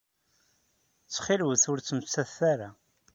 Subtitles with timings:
[1.03, 2.69] Ttxil-wet ur ttmettatet ara.